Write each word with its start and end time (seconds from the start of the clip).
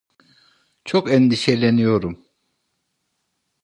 Çok 0.85 1.11
endişeleniyorum. 1.11 2.25